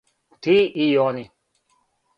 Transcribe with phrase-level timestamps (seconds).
[0.45, 0.55] Ти
[0.87, 1.25] и они.